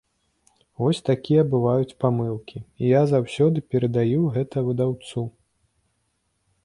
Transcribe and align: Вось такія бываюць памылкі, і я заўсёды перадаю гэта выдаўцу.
Вось 0.83 1.01
такія 1.09 1.41
бываюць 1.51 1.97
памылкі, 2.05 2.57
і 2.85 2.91
я 2.93 3.01
заўсёды 3.13 3.57
перадаю 3.75 4.21
гэта 4.39 4.57
выдаўцу. 4.71 5.27